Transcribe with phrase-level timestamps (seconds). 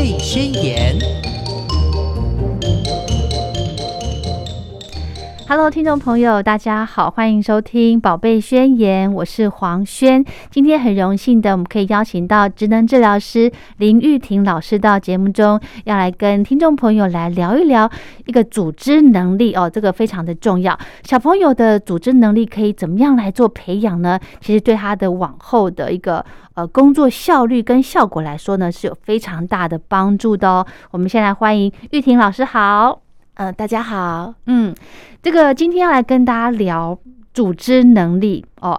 [0.00, 0.98] 贝宣言》。
[5.50, 10.24] Hello，听众朋友，大家好，欢迎收听《宝贝宣言》，我是黄轩。
[10.48, 17.90] 今天很荣幸的，我们可以邀请到职能治疗师林玉婷老师到节目中，要来跟听众朋友来聊一聊
[18.26, 20.78] 一个组织能力哦，这个非常的重要。
[21.02, 24.20] 小朋友的组织能力可以怎么样来做培养呢？
[24.40, 26.24] 其实对他的往后的一个
[26.54, 30.64] 呃工作效率跟效果来说呢，是有非常大的帮助的哦。
[30.92, 33.09] 我们先来欢迎玉婷老师，好。
[33.40, 34.34] 嗯，大家好。
[34.44, 34.74] 嗯，
[35.22, 36.98] 这个今天要来跟大家聊
[37.32, 38.78] 组织能力哦。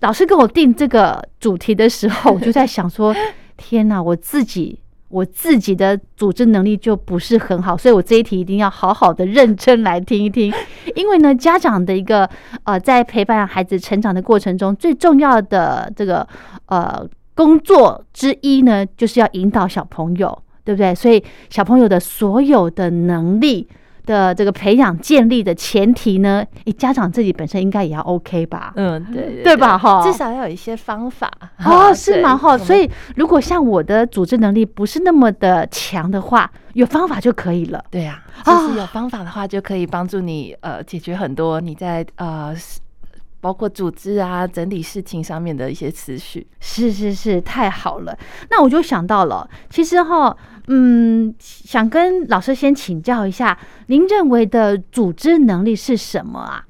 [0.00, 3.14] 老师跟我定这个主题的时候， 我就在想说，
[3.58, 10.50] 天哪，我自己我自己的组织能力就不是很好，所以我这一题一定要好好的认真来听一听。
[10.94, 12.26] 因为呢，家长的一个
[12.64, 16.26] 呃，在陪伴孩子成长的过程中，最重要的这个
[16.68, 20.94] 呃工作之一呢，就是要引导小朋友，对不对？
[20.94, 23.68] 所以小朋友的所有的能力。
[24.06, 28.72] 的这个培养建立的前提呢，你家长自己本身应该也要 OK 吧？
[28.76, 29.76] 嗯，对对吧？
[29.78, 31.30] 哈，至少要有一些方法
[31.64, 32.36] 哦，是吗？
[32.36, 37.84] 哈，所以如果像我的组织能力不是那么的强的话，有方法就可以了。
[37.90, 42.54] 对呀，就是有方法的话，就可以帮助你呃解决很多你在呃。
[43.40, 48.16] 包括组织啊、整理事情上面的一些思绪，是是是，太好了。
[48.50, 50.36] 那我就想到了，其实哈，
[50.68, 56.64] 嗯，想跟老师先请教一下，您认为的组织能力是什么啊？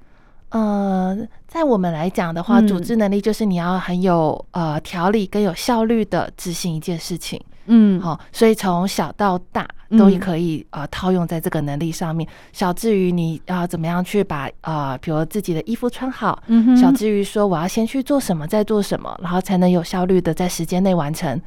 [0.50, 1.16] 呃，
[1.50, 7.42] 在我们来讲的话，组织能力就是你要很有呃条理跟有效率的执行一件事情。
[7.66, 9.66] 嗯，好，所以从小到大
[9.98, 12.28] 都可以呃套用在这个能力上面。
[12.52, 16.40] 小至于你要怎么样去把呃，比如自己的衣服穿好，
[16.80, 21.40] 小至于说我要先去做什么，再做什么，然后才能有效率的在时间内完成，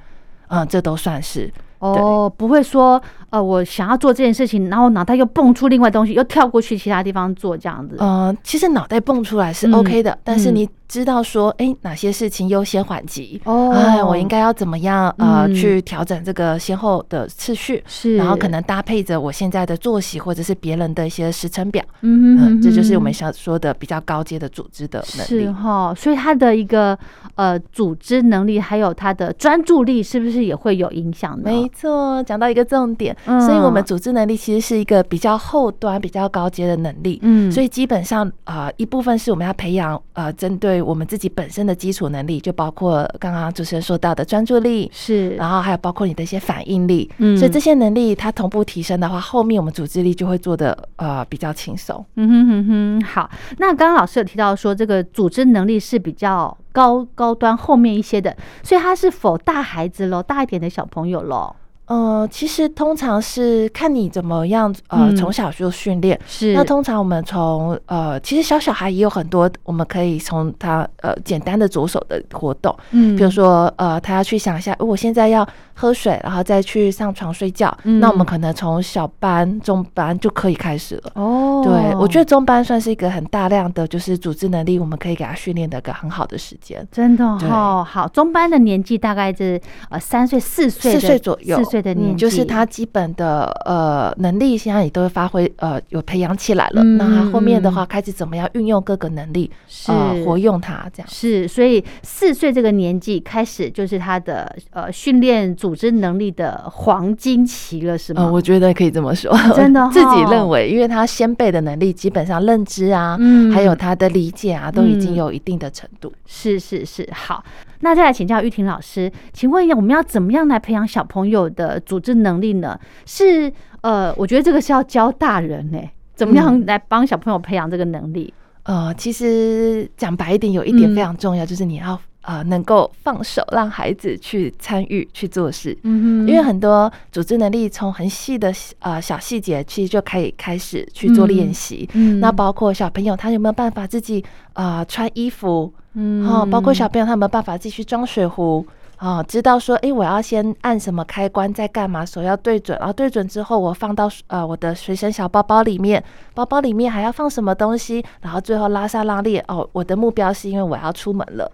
[0.49, 1.49] 嗯，这都算是。
[1.79, 3.01] 哦，不会说，
[3.33, 7.95] 呃，我想要做这件事情，然后脑袋又蹦出另外东西，又跳过去其他地方做这样子。
[7.97, 13.41] 呃，其实脑袋蹦出来是 OK 的，但是你知道说，哎，哪些事情优先缓急？
[13.45, 17.83] 哦，哎，我应该要怎么样呃去调整这个先后的次序？
[17.87, 21.83] 是，然后可能搭配着我现在的作息或者是别人的一些时程表。
[22.01, 25.45] 嗯嗯，这就是我们想说的比较高阶的组织的能力。
[25.45, 26.95] 是哈，所以他的一个
[27.33, 31.45] 呃组织能力还有他的专注力，是不是也会有影响呢？
[31.45, 37.19] 没错，讲到一个重点，所以我们组织能力其实是一个比较后端、比较高阶的能力。
[37.21, 47.09] 嗯，所以基本上啊，一部分是我们要培养呃，针对我们自己本身的基础能力，就包括刚刚主持人说到的专注力，是，然后还有包括你的一些反应力。
[47.17, 52.05] 嗯，所以这些能力它同步提升的话，后面我们组织力就会做的呃比较轻松。
[52.15, 53.29] 嗯哼哼哼，好。
[53.57, 61.55] 那刚刚老师有提到说，这个组织能力是比较高高端后面一些的，所以他是否大孩子喽，大一点的小朋友喽？
[61.85, 66.17] 呃，其实通常是看你怎么样，呃，从小就训练。
[66.25, 81.11] 是，那通常我们从呃，其实小小孩也有很多，我们可以从他呃简单的着手的活动，嗯，比如说呃，他要去想一下，我现在要喝水，然后再去上床睡觉，那我们可能从小班、中班就可以开始了。
[81.15, 86.87] 哦，对，我觉得中班算是一个很大量的就是组织能力，我们可以给他训练的一个很好的时间。
[86.89, 91.61] 真的哦，好，中班的年纪大概是呃三岁、四岁、四岁左右。
[91.73, 96.81] 岁的年纪，就是他基本的呃能力，现在也都会发挥呃有培养起来了。
[96.81, 99.51] 那他后面的话，开始怎么样运用各个能力，
[99.87, 101.07] 呃活用它这样。
[101.11, 108.29] 是，所以四岁这个年纪开始，就是他的呃训练组织能力的黄金期了，是吗？
[108.31, 116.11] 我觉得可以这么说，真的 自己认为，因为他先辈的能力，基本上认知啊，嗯还有他的理解啊，都已经有一定的程度。
[116.25, 117.43] 是是是，好。
[117.85, 122.79] 那再来请教玉婷老师，请问一下，我们要怎么样来培养小朋友的组织能力呢？
[123.05, 123.51] 是
[123.81, 125.79] 呃，我觉得这个是要教大人呢，
[126.15, 128.33] 怎么样来帮小朋友培养这个能力？
[128.63, 135.77] 呃，其实讲白一点，有一点非常重要，就是你要呃能够放手，让孩子去参与去做事。
[135.83, 141.89] 嗯哼，因为很多组织能力从很细的呃小细节，其实就可以开始去做练习。
[141.91, 144.23] 嗯，那包括小朋友他有没有办法自己
[144.53, 145.73] 呃穿衣服？
[145.95, 148.65] 嗯，好，包括小朋友他有没有办法继续装水壶，
[149.03, 156.01] 哦，知道说，哎，我要先按什么开关，在干嘛，手要对准，然后对准之后，我放到呃我的随身小包包里面，
[156.33, 161.51] 包包里面还要放什么东西，然后最后拉上拉链，哦，我的目标是因为我要出门了，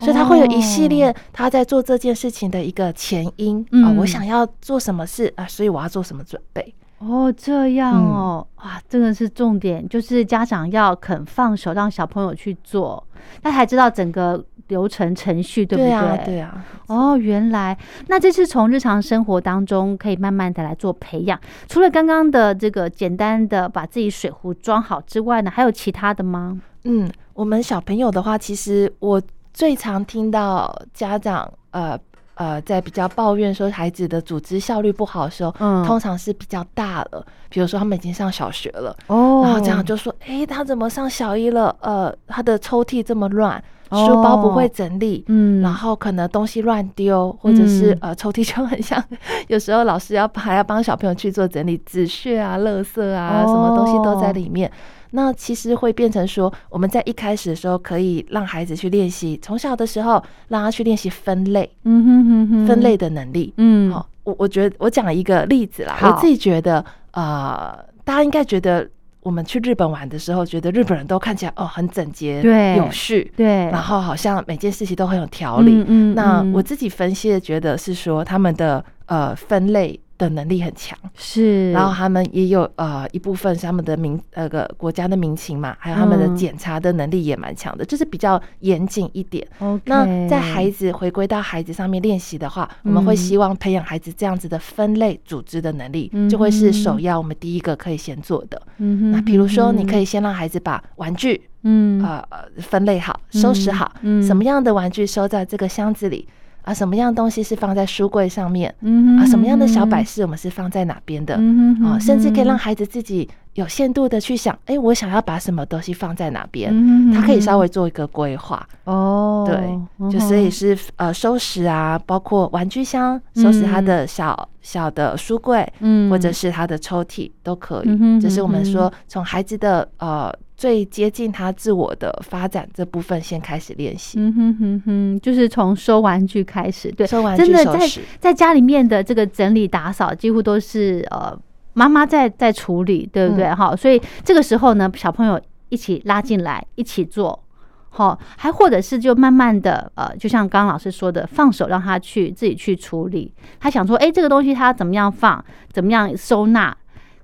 [0.00, 6.74] 所以他会有一系列他在做这件事情的一个前因啊，我想要做什么事啊，所以我要做什么准备。
[7.00, 13.02] 哦，这样哦，哇，这个是重点，就是家长要肯放手，让小朋友去做，
[13.42, 16.24] 他才知道整个流程程序，对不对？
[16.26, 16.62] 对啊。
[16.88, 17.76] 哦，原来
[18.08, 21.40] 那这是从日常生活当中可以慢慢的来做培养。
[21.68, 26.60] 除了刚刚的这个简单的把自己水壶装好之外呢，还有其他的吗？
[26.84, 29.22] 嗯，我们小朋友的话，其实我
[29.54, 31.98] 最常听到家长呃。
[32.40, 41.76] 呃，在比较抱怨说孩子的组织效率不好的时候，嗯，通常是比较大了，比如说他们已经上小学了，哦，然后这样就说，哎，他怎么上小一了？
[41.82, 49.04] 呃，他的抽屉这么乱，书包不会整理，嗯，然后可能东西乱丢，或者是呃，抽屉就很像，
[49.48, 54.72] 有时候老师要还要帮小朋友去做整理，纸屑啊、垃圾啊，什么东西都在里面。
[55.12, 63.52] 那其实会变成说，我们在一开始的时候可以让孩子去练习，从小的时候让他去练习分类，嗯哼哼哼，分类的能力。
[63.56, 68.88] 嗯，好，我我觉得我讲一个例子啦，我自己觉得，呃，大家应该觉得
[69.22, 75.84] 我们去日本玩的时候，觉得日本人都看起来哦很整洁、对有序，对，然后好像每件事情都很有条理。
[75.88, 79.98] 嗯，那我自己分析的觉得是说他们的呃分类。
[80.20, 89.46] 的能力很强，是，然后他们也有呃一部分是他们的民那个国家的民情嘛，还有他们的检查的能力也蛮强的，就是比较严谨一点。
[89.86, 98.60] 那在孩子回归到孩子上面练习的话，我们会希望培养孩子这样子的分类组织的能力，就会是首要我们第一个可以先做的。
[98.76, 102.02] 那比如说，你可以先让孩子把玩具嗯。
[102.04, 102.22] 呃
[102.58, 103.92] 分类好，收拾好，
[104.22, 106.28] 什么样的玩具收在这个箱子里。
[106.62, 108.74] 啊，什么样东西是放在书柜上面？
[108.80, 111.36] 嗯啊，什么样的小摆饰我们是放在哪边的？
[111.38, 116.70] 嗯啊，甚至可以让孩子自己有限度的去想，哎，我想要把什么东西放在哪边？
[116.72, 118.66] 嗯他可以稍微做一个规划。
[118.84, 128.20] 哦，对，就所以是呃，收拾啊，包括玩具箱，收拾他的小小的书柜，嗯，或者是他的抽屉都可以。
[128.20, 130.32] 这是我们说从孩子的呃。
[130.60, 134.20] 最接近他自我的发展这部分，先开始练习。
[134.20, 136.92] 嗯哼哼哼，就是从收玩具开始。
[136.92, 137.88] 对，收玩具、真的在
[138.18, 141.34] 在家里面的这个整理打扫，几乎都是呃
[141.72, 143.52] 妈妈在在处理，对不对？
[143.54, 147.42] 哈，所以这个时候呢，小朋友一起拉进来一起做，
[147.90, 153.32] 好，还或者是就慢慢的呃，就像刚刚老师说的，放手让他去自己去处理。
[153.58, 156.76] 他想说，哎，这个东西他怎么样放，怎么样收纳？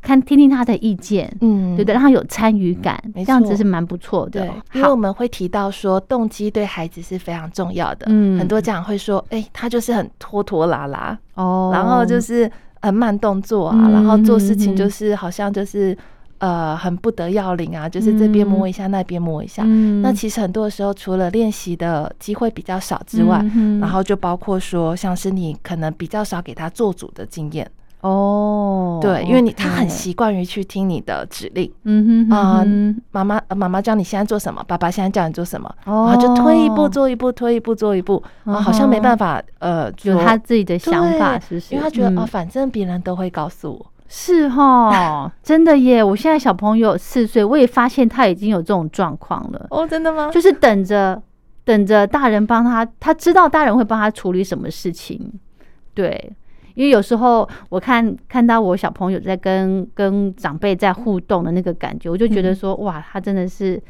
[0.02, 4.46] 看，听听他的意见，嗯，对对，让他有参与感，这样子是蛮不错的。
[4.72, 8.06] 因为我们会提到说，动机对孩子是非常重要的。
[8.08, 12.48] 嗯，很多家长会说，哎，他就是很拖拖拉拉哦，然后就是
[12.86, 15.96] 很慢动作啊，然后做事情就是好像就是
[16.38, 19.64] 呃很不得要领啊，就是这边摸一下，那边摸一下。
[20.02, 23.44] 那其实很多的时候，除了练习的机会比较少之外，
[23.80, 27.68] 然后就包括说，像是你可能比较少给他做主的经验。
[28.06, 32.64] 哦，对，因为你他很习惯于去听你的指令，嗯哼啊，
[33.10, 41.74] 妈妈妈妈教你现在做什么，爸爸现在叫你做什么，然后就推一步做一步，推一步做一步，啊，好像没办法，呃，有他自己的想法，是不是？
[41.74, 46.02] 因为他觉得哦，反正别人都会告诉我，是哈，真的耶！
[46.02, 49.66] 我现在小朋友四岁，我也发现他已经有这种状况了。
[49.70, 50.30] 哦，真的吗？
[50.30, 51.20] 就是等着
[51.64, 55.32] 等着大人帮他，他知道大人会帮他处理什么事情，
[55.92, 56.32] 对。
[56.76, 63.82] 因为有时候我看看到我小朋友在跟跟长辈在互动的那个感觉，我就觉得说哇，他真的是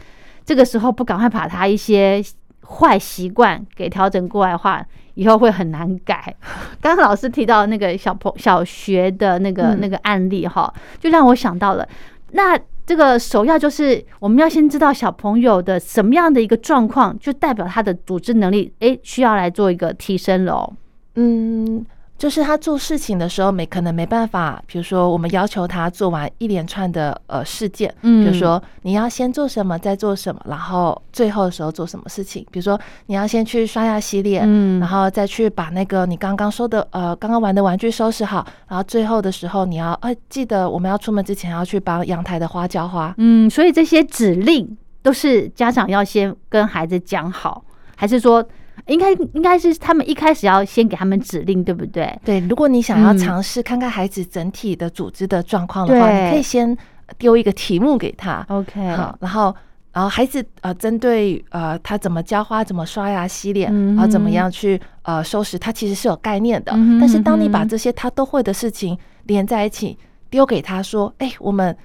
[0.44, 2.23] 这个时候不赶快把他一些
[2.65, 6.33] 坏习惯给调整过来的话，以后会很难改。
[6.81, 11.88] 刚刚老师提到那个小朋小学的那个那个案例哈，就让我想到了，
[12.31, 20.73] 那这个首要就是我们要先知道小朋友的什么样的一个状况，就代表他的组织能力诶需要来做一个提升了。
[21.16, 21.85] 嗯。
[22.18, 24.62] 就是他做事情的时候，没可能没办法。
[24.66, 32.42] 比如说，我们要求他做完一连串的呃事件，嗯，比如说你要先做什么，再做什么，然后最后的时候做什么事情。
[32.50, 43.14] 比如说，你要先去刷牙洗脸，嗯，然后再去把那个你刚刚说的呃刚刚玩的玩具收拾好，然后最后的时候你要呃记得我们要出门之前要去帮阳台的花浇花。
[43.18, 47.62] 嗯，所以这些指令都是家长要先跟孩子讲好，
[47.94, 48.42] 还是说？
[48.87, 52.18] 应该应该是他们一开始要先给他们指令，对不对？
[52.25, 56.76] 对，如果你想要尝试看看孩子整体的组织的状况的话，你可以先
[57.18, 59.54] 丢一个题目给他，OK，好，然后
[59.92, 66.73] 然后孩子呃，针对呃他怎么浇花、怎么刷牙、洗脸，然后怎么样去呃收拾，他其实是有概念的。
[67.00, 69.99] 但是当你把这些他都会的事情连在一起
[70.30, 71.76] 丢给他说，哎，我们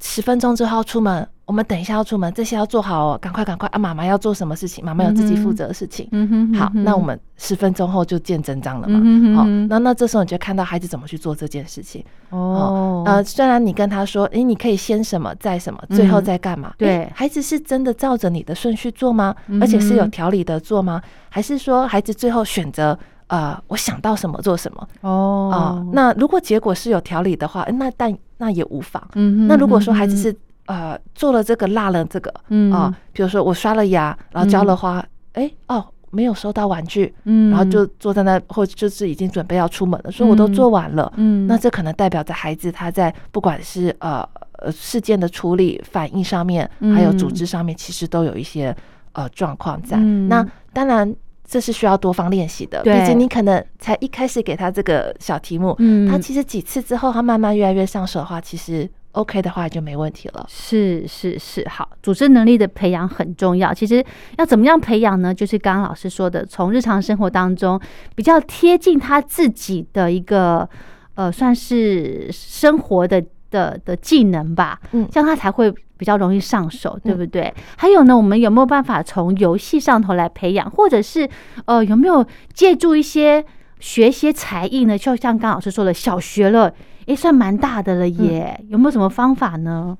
[0.00, 1.26] 十分钟之后出门。
[1.46, 3.78] 我们等一下要出门，这些要做好哦，赶快赶快啊！
[3.78, 4.84] 妈妈要做什么事情？
[4.84, 6.08] 妈妈有自己负责的事情。
[6.10, 8.98] 嗯哼，好，那我们十分钟后就见真章了嘛。
[9.36, 12.04] 好，那那这时候你就看到孩子怎么去做这件事情。
[12.30, 16.74] 哦，呃，虽然你跟他说，哎，你可以先什么，再什么，最后再干嘛？
[16.76, 19.32] 对，孩子是真的照着你的顺序做吗？
[19.60, 21.00] 而且是有条理的做吗？
[21.28, 22.98] 还是说孩子最后选择，
[23.28, 24.88] 呃，我想到什么做什么？
[25.02, 29.00] 哦，啊，那如果结果是有条理的话，那但那也无妨。
[29.14, 30.34] 嗯，那如果说孩子是
[30.66, 32.72] 呃，做了这个落了这个，嗯。
[32.72, 44.26] 啊，比如说我刷了牙，然后浇了花，哎哦，没有收到玩具，嗯，然后就坐在那，或就是已经准备要出门了，所以我都做完了，嗯，那这可能代表着孩子他在不管是呃
[44.58, 48.74] 呃事件的处理反应上面，还有组织上面，其实都有一些
[49.12, 49.96] 呃状况在。
[49.98, 58.90] 那当然这是需要多方练习的，毕竟你可能才一开始给他这个小题目，嗯，他其实几次之后，他慢慢越来越上手的话，其实。
[59.16, 60.44] OK 的话就没问题了。
[60.48, 63.72] 是是是，好，组织能力的培养很重要。
[63.72, 64.04] 其实
[64.36, 65.34] 要怎么样培养呢？
[65.34, 67.80] 就是刚刚老师说的，从日常生活当中
[68.14, 70.68] 比较贴近他自己的一个
[71.14, 74.78] 呃，算是生活的的的技能吧。
[74.92, 77.52] 嗯，这样他才会比较容易上手，对不对？
[77.78, 81.26] 还有呢，我们有没有办法从游戏上头来培养，或者是
[81.64, 83.42] 呃，有没有借助一些
[83.80, 84.96] 学些才艺呢？
[84.98, 86.72] 就像刚老师说的，小学了。
[87.06, 89.96] 也算蛮大的了耶，有没有什么方法呢？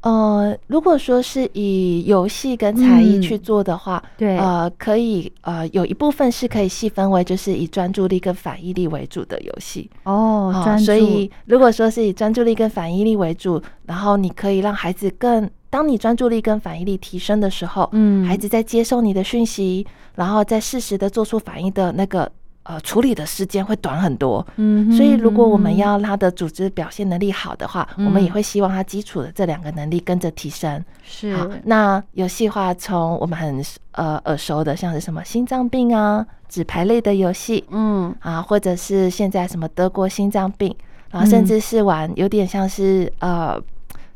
[0.00, 10.76] 呃，如果说是以游戏跟才艺去做的话，对，呃，可以，呃，有一部分是可以细分为就是以专注力跟反应力为主的游戏哦。
[10.84, 22.28] 所以如果说是以专注力跟反应力为主，然后你可以让孩子更，当你专注力跟反应力提升的时候，嗯，孩子在接受你的讯息，然后在适时的做出反应的那个。
[22.68, 30.84] 呃，处理的时间会短很多，嗯，所以如果我们要他的组织表现能力好的话，我们也会希望他基础的这两个能力跟着提升。
[31.02, 38.14] 是，好那游戏化从我们很呃耳熟的，像是什么心脏病啊、纸牌类的游戏，嗯。
[38.20, 40.76] 啊，或者是现在什么德国心脏病，
[41.10, 43.58] 然后甚至是玩有点像是呃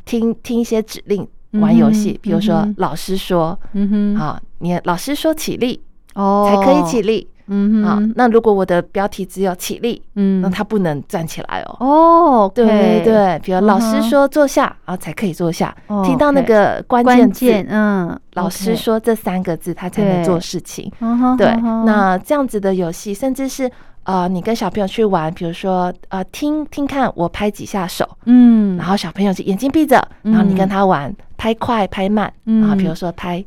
[0.04, 5.80] 听听一些指令玩游戏，比如说老师说，嗯哼，好，你老师说起立
[6.14, 7.26] 哦，才可以起立。
[7.52, 7.98] 嗯，好。
[8.16, 11.76] 那如果我的标题只有起立，嗯，那他不能站起来哦。
[11.80, 15.74] 哦，对对，比如老师说坐下啊，才可以坐下。
[16.04, 20.90] 听到那个关键字，嗯，老师说这三个字，他才能做事情。
[21.36, 21.46] 对，
[21.84, 23.70] 那这样子的游戏，甚至是
[24.04, 33.44] 呃，你跟小朋友去玩，比如说呃，听听看我拍几下手，嗯，然后小朋友就眼睛闭着，然后你跟他玩拍快拍慢，然后比如说拍。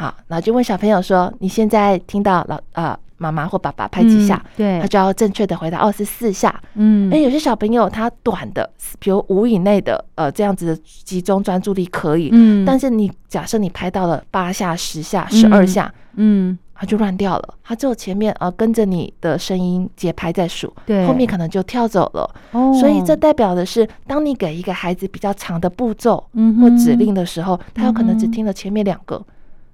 [0.00, 12.30] 好，然后就问小朋友说：“你现在听到老呃妈妈或爸爸拍几下？”对，他就要正确的回答：“二十四下。”嗯，哎，有些小朋友他短的，比如五以内的，呃，这样子的集中专注力可以。
[12.32, 17.54] 嗯，但是你假设你拍到了八下、十下、十二下，嗯，他就乱掉了。
[17.62, 22.34] 他只有前面呃跟着你的声音节拍在数，对，后面可能就跳走了。
[22.52, 26.24] 哦，所以这代表的是，当你给一个孩子比较长的步骤
[26.58, 29.22] 或指令的时候，他有可能只听了前面两个。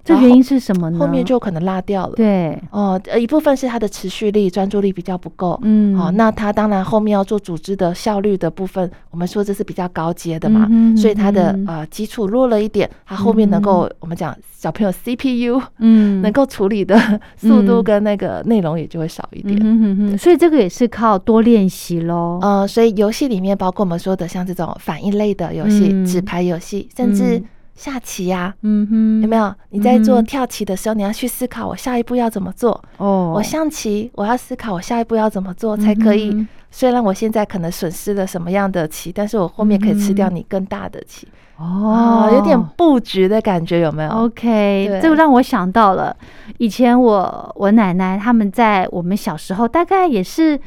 [0.07, 0.99] 这原因是什么呢？
[1.01, 2.15] 后面就可能落掉了。
[2.15, 5.59] 对，哦，呃，一部分是他的持续力、专注力比较不够。
[5.63, 16.97] 嗯，好，那他当然后面要做组织的效率的部分，我们说这是比较高阶的嘛，嗯所以他的呃基础弱了一点，他后面能够我们讲小朋友 CPU，嗯， 能够处理的
[17.37, 19.59] 速度跟那个内容也就会少一点。
[19.61, 22.39] 嗯嗯所以这个也是靠多练习喽。
[22.41, 27.43] 呃，所以游戏里面包括我们说的像这种反应类的游戏、纸牌游戏，甚至。
[27.77, 29.55] 下棋呀，嗯哼，有没有？
[29.69, 32.83] 你在做跳棋的时候，你要去思考我下一步要怎么做。
[32.97, 36.47] 哦，我象棋，我要思考我下一步要怎么做才可以。
[36.71, 41.29] 虽然我现在可能损失了什么样的棋，但是我后面可以吃掉你更大的棋。
[41.59, 46.15] 哦，有点布局的感觉，有没有？OK，这个让我想到了
[46.59, 50.59] 以前我我奶奶他们在我们小时候，大概也是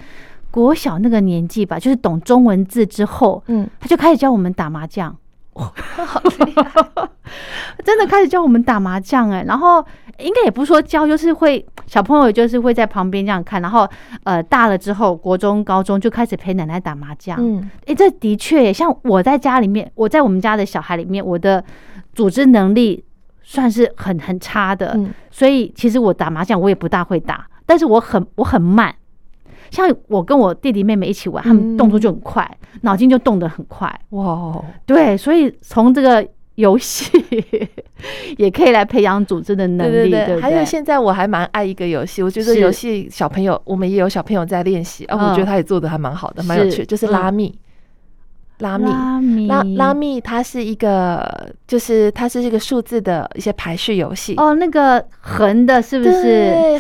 [0.49, 5.15] 国小那个年纪吧，就是懂中文字之后，嗯，他就开始教我们打麻将。
[5.59, 7.09] 好厉害！
[7.83, 9.85] 真的开始教我们打麻将哎，然后
[10.19, 13.87] 应该也不是说教，就是会小朋友就是会在旁边这样看，然后
[14.23, 17.37] 呃大了之后，国中、高中就开始陪奶奶打麻将。
[17.39, 21.63] 嗯，哎，这的确像我在家里面，我在我们家的小孩里面，我的
[22.13, 23.03] 组织能力
[23.43, 24.99] 算是很很差的，
[25.29, 28.93] 所以其实我打麻将我也不大会打，但是我很我很慢。
[29.71, 33.93] 像我跟我弟弟妹妹一起玩，他们动作就很快，脑筋就动得很快。
[34.09, 37.11] 哇，对，所以从这个游戏
[38.37, 40.09] 也可以来培养组织的能力。
[40.09, 47.57] 对对对，还有现在我还蛮爱一个游戏，我觉得游戏小朋友我们也有小朋友在练习，啊，我觉得他也做的还蛮好的，蛮有趣，就是拉密。
[48.59, 54.33] 拉密，拉密拉拉密，它是一个，就是它是一个数字的一些排序游戏。
[54.35, 56.21] 哦，那个横的，是不是？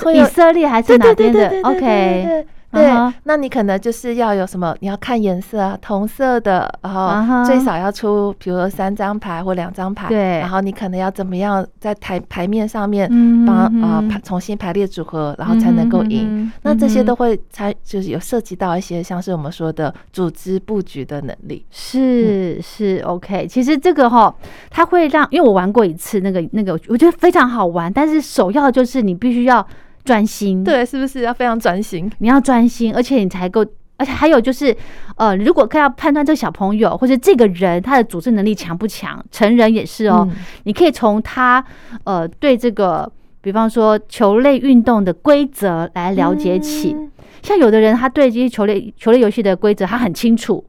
[0.03, 2.45] 对，以色列还是哪边的？OK。
[2.71, 4.75] 对，那你可能就是要有什么？
[4.79, 10.07] 你要看颜色啊，同色的，然后最少要出，比如说三张牌或两张牌。
[10.07, 13.09] 对，然后你可能要怎么样在台牌面上面
[13.43, 16.51] 帮啊排重新排列组合，然后才能够赢。
[16.61, 21.65] 那这些都会参就是有涉及到一些像是我们说的组织布局的能力。
[21.71, 24.31] 是是 OK，其实这个哈，
[24.69, 29.65] 它会让因为我玩过一次那个那个，我觉得非常好玩，但是首要就是你必须要。
[30.05, 32.09] 专心对，是不是要非常专心？
[32.19, 33.65] 你要专心，而且你才够，
[33.97, 34.75] 而且还有就是，
[35.17, 40.27] 呃，如果要判断这个小朋友或者这个人他的组织能力强不强，成人也是哦。
[40.63, 41.63] 你可以从他
[42.05, 46.95] 呃对这个，比方说球类运动的规则来了解起。
[47.41, 50.63] 像有的人他对这些球类球类游戏的规则他很清楚，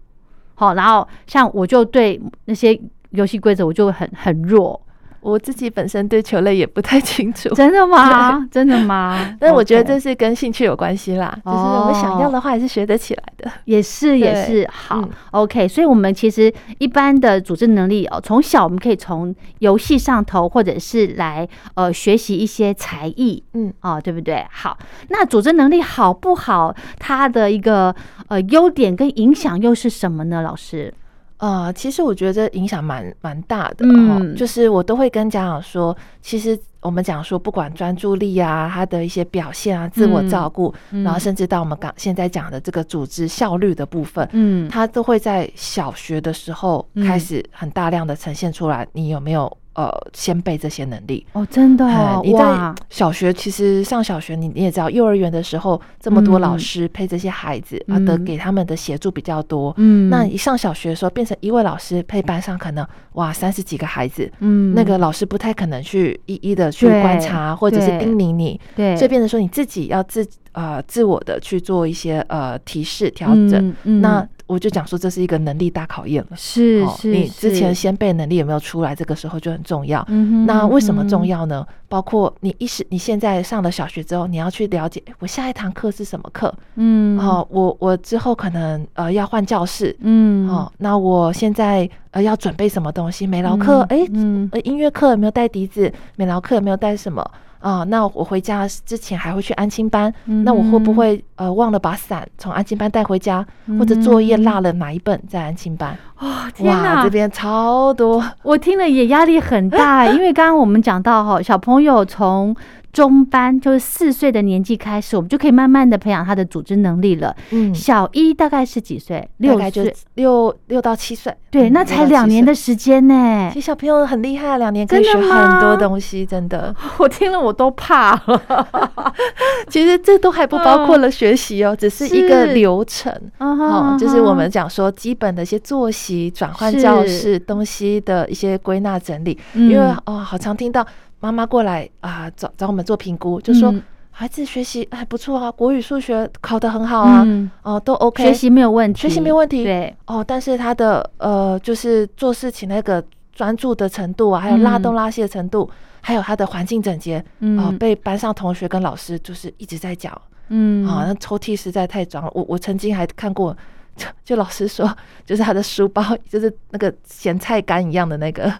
[0.54, 2.78] 好，然后像我就对那些
[3.10, 4.80] 游戏规则我就很很弱。
[5.20, 8.46] 我自己本身对球类也不太清楚， 真的吗？
[8.50, 9.34] 真的吗？
[9.38, 13.50] 但我觉得这是跟兴趣有关系啦，就是我们想要的话，也是学得起来的。
[13.64, 14.68] 也是，也是。
[14.72, 15.68] 好，OK。
[15.68, 24.46] 所以，我们其实一般的组织能力哦，从小我们可以从游戏上头，或者是来呃学习一些才艺，嗯，哦，对不对？
[24.50, 24.76] 好，
[25.08, 26.74] 那组织能力好不好？
[26.98, 27.94] 它的一个
[28.28, 30.42] 呃优点跟影响又是什么呢？
[30.42, 30.92] 老师？
[31.40, 48.86] 呃，其实我觉得这影响蛮蛮大的哈，就是我都会跟家长说，其实我们讲说，不管专注力啊，他的一些表现啊，自我照顾，然后甚至到我们刚现在讲的这个组织效率的部分，嗯，他都会在小学的时候开始很大量的呈现出来。
[48.92, 49.50] 你有没有？
[49.74, 51.24] 呃，先备这些能力。
[51.32, 51.86] 哦，真的，
[52.24, 59.72] 你在小学其实上小学，你你也知道，幼儿园的时候这么多老师配这些孩子啊，的给他们的协助比较多。
[59.76, 74.28] 嗯，那一上小学的时候，变成一位老师配班上可能哇三十几个孩子，嗯，那个老师不太可能去一一的去观察或者是叮咛你，对，所以变成说你自己要自呃自我的去做一些呃提示调整，那。
[74.50, 78.96] 我就讲说这是一个能力大考验了，是是，你之前先背能力有没有出来？
[78.96, 80.04] 这个时候就很重要。
[80.08, 81.64] 嗯那为什么重要呢？
[81.88, 86.52] 包括你一时你现在上了小学之后，你要去了解，我下一堂课是什么课？
[86.74, 93.26] 嗯，哦，我我之后可能呃要换教室，嗯，哦，那我现在呃要准备什么东西？
[93.26, 95.92] 美劳课，哎，嗯，音乐课有没有带笛子？
[96.16, 97.24] 美劳课有没有带什么？
[97.60, 103.46] 啊，那我回家之前还会去安亲班，那我会不会呃忘了把伞从安亲班带回家，
[103.78, 105.96] 或者作业落了哪一本在安亲班？
[106.20, 112.56] 哇，天哪，这边超多，我听了也压力很大， 因为刚刚我们讲到哈，小朋友从。
[112.92, 117.34] 中班就是四岁的年纪开始，我们就可以慢慢的培养他的组织能力了。
[117.50, 119.28] 嗯，小一大概是几岁？
[119.38, 121.34] 六岁，六六到七岁。
[121.50, 123.50] 对，那才两年的时间呢。
[123.52, 126.74] 其实小朋友很厉害，两年可以学很多东西，真的。
[126.98, 128.66] 我听了我都怕了。
[129.68, 133.12] 其实这都还不包括了学习哦， 只是一个流程。
[133.38, 139.38] 哦，就是我们讲说基本的一些作息、转换教室、东西的一些归纳整理。
[139.54, 140.86] 因为哦，好常听到。
[141.20, 143.74] 妈妈过来啊，找找我们做评估，就说
[144.10, 147.24] 孩子学习还不错啊，国语、数学考得很好啊，
[147.62, 153.02] 哦，都 OK，学习没有问题，学习没有问题，对，哦，但是他的呃，就是做事情那个
[153.32, 157.24] 专注的程度啊，还有拉东拉西的程度，还有他的环境整洁，
[157.58, 163.56] 啊，被班上同学跟老师就是一直在讲，嗯，啊，那抽屉实在太脏了，我我曾经还看过，
[163.94, 164.90] 就 就老师说，
[165.24, 168.52] 就是他的书包就是那个咸菜干一样的那个。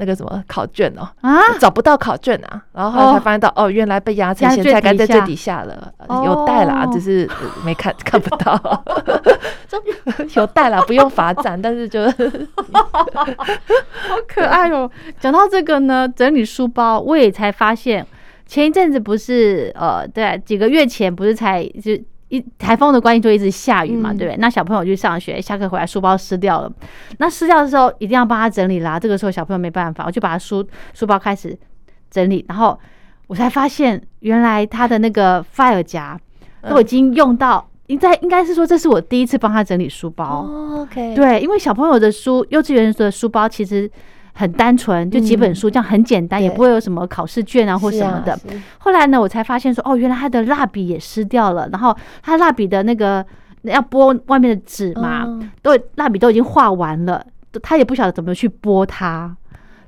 [0.00, 5.62] 那个什么考卷哦啊，找不到考卷啊，然后后来才发现到哦，原来被压成咸菜干在最底下。
[5.64, 5.92] 了，
[6.24, 7.28] 有带啦，只是
[7.64, 8.58] 没看 看不到，
[10.34, 12.00] 有带了，不用罚站，但是就
[12.72, 14.90] 好可爱哦。
[15.20, 18.06] 讲到这个呢，整理书包，我也才发现，
[18.46, 21.92] 前一阵子不是呃，对，几个月前不是才就。
[22.30, 24.36] 一台风的关系就一直下雨嘛，对不对？
[24.38, 26.72] 那小朋友去上学，下课回来书包湿掉了，
[27.18, 28.98] 那湿掉的时候一定要帮他整理啦。
[28.98, 31.54] 这个时候小朋友没办法，我就把他书书包开始
[32.10, 32.78] 整理，然后
[33.26, 36.18] 我才发现原来他的那个 file 夹
[36.68, 40.48] 都已经用到，应该应该是说这是我第一次帮他整理书包。
[40.78, 43.90] OK，对，因为小朋友的书，幼稚园的书包其实。
[44.40, 48.38] 很单纯，就几本书，这样很简单，也不会有什么考试卷啊或什么的。
[48.78, 53.22] 后来呢，我才发现说，哦，原来他的蜡笔也湿掉了，然后他蜡笔的那个
[53.64, 55.28] 要剥外面的纸嘛，
[55.60, 57.22] 都蜡笔都已经画完了，
[57.62, 59.36] 他也不晓得怎么去剥它。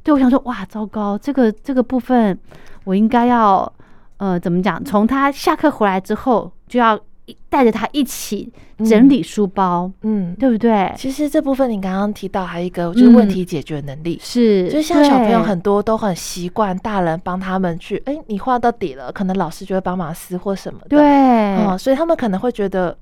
[0.02, 2.38] 对，我想说，哇，糟糕，这个这个部分
[2.84, 3.72] 我应该要
[4.18, 4.84] 呃怎么讲？
[4.84, 6.98] 从他下课回来之后就要
[7.48, 8.52] 带着他一起
[8.84, 10.92] 整理书包，嗯，对不对？
[10.96, 22.96] 其实这部分你刚刚提到还有一个就是问题解决能力，是，就像小朋友很多都很习惯大人帮他们去，哎，你画到底了，可能老师就会帮忙撕或什么的，对，哦，所以他们可能会觉得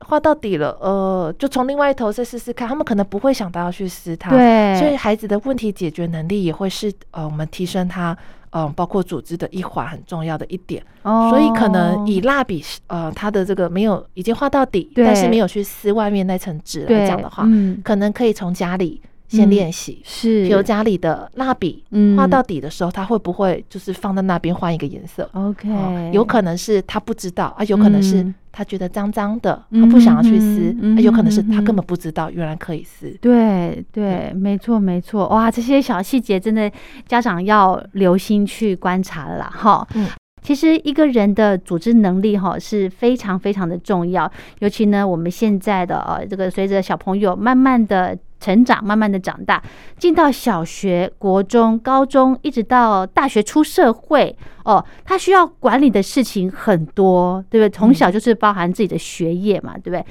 [0.00, 8.16] 画到底了，呃，就从另外一头再试试看，他们可能不会想到要去撕它，对，所以孩子的问题解决能力也会是呃，我们提升他。
[8.54, 17.44] 嗯，包括组织的一环很重要的一点，所以可能以蜡笔呃，它的这个没有已经画到底，但是没有去撕外面那层纸来讲的话，
[17.82, 19.02] 可能可以从家里
[19.34, 21.82] 先练习，是，比如家里的蜡笔
[22.16, 25.68] 画到底的时候，他会不会就是放在那边换一个颜色？OK，
[26.12, 28.24] 有可能是他不知道啊，有可能是。
[28.56, 33.10] 他觉得脏脏的，他不想要去撕，有可能是他根本不知道原来可以撕。
[33.20, 36.70] 对对，没错没错，哇，这些小细节真的
[37.04, 39.84] 家长要留心去观察了哈。
[39.96, 40.06] 嗯，
[40.40, 48.16] 其实一个人的组织能力哈是非常非常的重要，尤其呢我们现在的呃这个随着小朋友慢慢的。
[48.44, 49.62] 成长，慢慢的长大，
[49.96, 57.70] 进到小学、国中、高中，一直到大学出社会哦，他需要管理的事情很多，对不对？
[57.70, 60.04] 从小就是包含自己的学业嘛，对不对？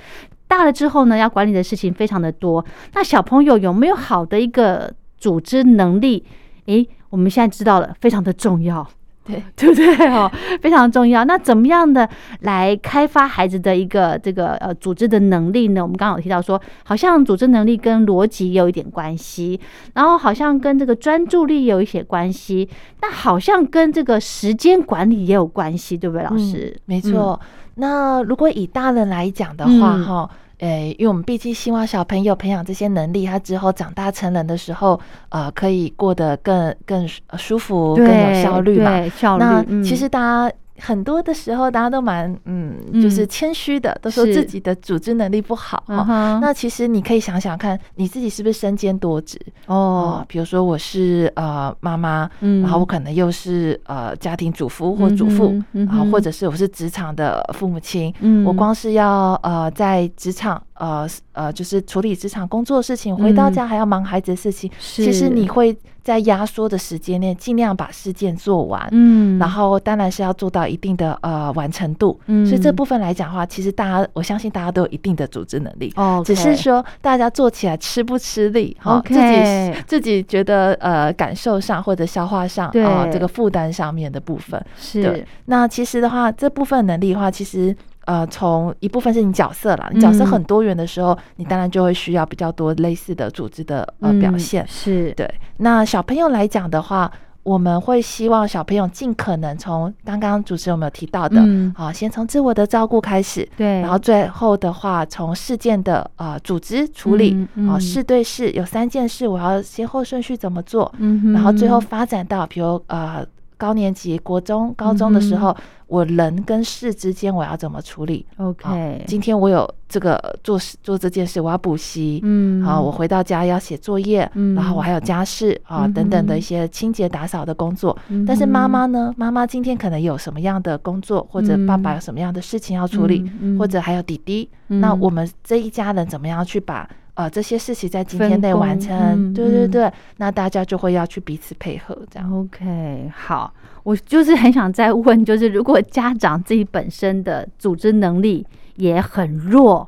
[0.48, 2.66] 大了之后呢，要管理的事情非常的多。
[2.94, 6.26] 那小朋友有没有好的一个组织能力？
[6.66, 8.88] 诶，我们现在知道了，非常的重要。
[9.28, 10.30] 对 对不对哦？
[10.62, 11.24] 非常重要。
[11.26, 12.08] 那怎么样的
[12.42, 15.82] 来开发孩子的一个这个呃组织的能力呢？
[15.82, 19.60] 我们刚刚有提到说，好像组织能力跟逻辑有一点关系，
[19.94, 22.68] 然后好像跟这个专注力有一些关系，
[23.02, 26.76] 那好像跟这个时间管理也有关系，对不对，老师？
[26.86, 27.40] 没错。
[27.76, 30.30] 那如果以大人来讲的话，哈。
[30.64, 34.98] 诶，因为我们毕竟希望小朋友培养这些能力，他之后长大成人的时候，
[35.28, 37.06] 呃，可以过得更更
[37.38, 39.08] 舒服、更有效率嘛。
[39.10, 39.44] 效率。
[39.44, 40.56] 那其实大家。
[40.80, 45.84] 很多的时候，大家都蛮嗯，就是谦虚的，都说自己的组织能力不好。
[45.88, 50.26] 那其实你可以想想看，你自己是不是身兼多职哦？
[50.28, 58.14] 比如说我是呃妈妈，然后我可能又是呃家庭主妇或主妇，然后或者是我是职场的父母亲。
[58.46, 65.78] 我光是要呃在职场呃呃就是处理职场工作的事情，回到家还要忙孩子的事情，其实你会。
[66.04, 68.88] 在压缩的时间内，尽量把事件做完。
[68.92, 72.20] 嗯，然后当然是要做到一定的呃完成度。
[72.26, 75.94] 嗯，所以这部分来讲的话，其实大家我相信大家都有一定的组织能力。
[75.96, 79.02] 哦，只是说大家做起来吃不吃力哈？
[79.06, 85.26] 自己自己觉得呃感受上或者消化上啊这个负担上面的部分是。
[85.46, 87.76] 那其实的话，这部分能力的话，其实。
[88.06, 94.66] 呃，从一部分是你角色啦，你角色很多元的时候，你当然就会需要比较多类似的组织的呃表现。
[94.68, 95.32] 是对。
[95.58, 97.12] 那小朋友来讲的话，
[97.44, 101.42] 我们会希望小朋友尽可能从刚刚主持人有没有提到的，
[101.76, 113.26] 啊，先从自我的照顾开始，对，然后最后的话，从事件的呃组织处理，啊，事对事有三件事，我要先后顺序怎么做，嗯，然后最后发展到比如呃。
[113.64, 115.56] 高年级、国中、高中的时候，
[115.88, 127.98] 我人跟事之间我要怎么处理？OK，今天我有这个做事做这件事，我要补习，嗯，好，我回到家要写作业，嗯，然后我还有家事啊等等的一些清洁打扫的工作。
[128.28, 129.14] 但是妈妈呢？
[129.16, 133.24] 妈妈今天可能有什么样的工作，或者爸爸有什么样的事情要处理，
[133.58, 136.86] 或者还有弟弟，那我们这一家人怎么样去把？
[137.16, 142.40] 呃，这些事情在今天内完成，对对对，那大家就会要去彼此配合，这样。
[142.40, 148.44] OK，好，我就是很想再问，就是如果家长自己本身的组织能力
[148.78, 149.88] 也很弱，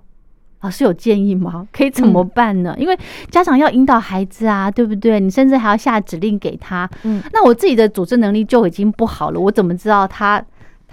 [0.61, 1.67] 老师有建议吗？
[1.73, 2.75] 可以怎么办呢？
[2.77, 2.95] 因为
[3.31, 5.19] 家长要引导孩子啊，对不对？
[5.19, 6.87] 你甚至还要下指令给他。
[7.03, 10.43] 嗯，那我自己的组织能力就已经不好了，我怎么知道他？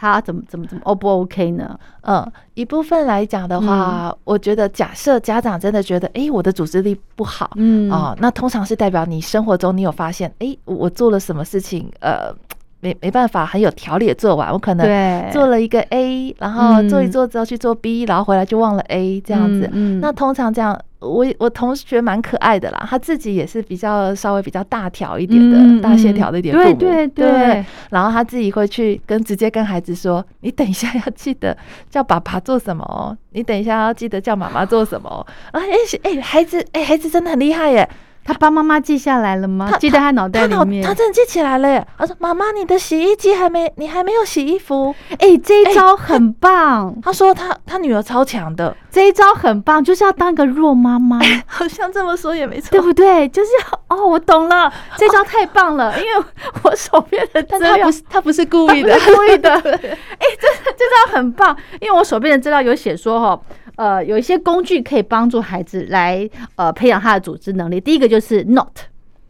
[0.03, 1.79] 他怎么怎么怎么 O 不 OK 呢？
[2.01, 7.89] 嗯，一部分来讲的话，我觉得假设家长真的觉得，哎，我的组织力不好，嗯。
[7.89, 12.35] 啊，那通常是代表你生活中你有发现，哎，我做了什么事情，呃，
[12.81, 20.77] 没没办法很有条理的做完，我可能做了一个 A，然后做一做之后去做 B，然后回来就忘了 A 这样子，那通常这样。
[21.03, 27.65] 我我同学蛮可爱的啦，他自己也是比较稍微比较大条一点的，大线条的一点父母，对对对。
[27.91, 31.57] 然后他自己会去跟直接跟孩子说：“你等一下要记得
[31.91, 37.89] 叫爸爸做什么哦，你等一下要记得叫妈妈做什么哦。”啊，哎哎，孩子哎，孩子真的很厉害耶！
[38.25, 39.71] 他帮妈妈记下来了吗？
[39.81, 40.85] 记在他脑袋里面。
[40.85, 41.69] 他真的记起来了。
[41.69, 41.87] 耶！
[41.99, 46.95] 他说：“妈妈，你的洗衣机还没，你还没有洗衣服。”哎，这一招很棒。
[47.03, 51.19] 他说他他女儿超强的，这一招很棒，就是要当一个弱妈妈。
[51.47, 53.29] 好像这么说也没错，对不对？
[53.29, 53.51] 就是
[53.89, 56.25] 哦，我懂了，这招太棒了，因为
[56.63, 59.51] 我手边的资料，他不是他不是故意的，故意的。
[59.59, 63.41] 哎，这这招很棒，因为我手边的资料有写说哈。
[63.77, 67.81] 呃，有一些工具可以帮助孩子来呃培养他的组织能力。
[67.81, 68.83] 第一个就是 note，